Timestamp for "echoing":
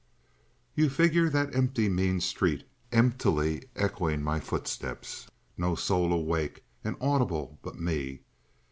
3.75-4.17